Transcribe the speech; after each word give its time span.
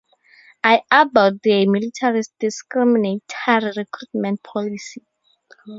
I 0.63 0.81
abhor 0.91 1.33
the 1.43 1.67
military's 1.67 2.29
discriminatory 2.39 3.71
recruitment 3.77 4.41
policy. 4.41 5.05